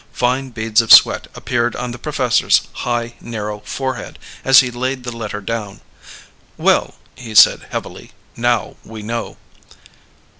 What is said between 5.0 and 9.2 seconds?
the letter down. "Well," he said heavily, "now we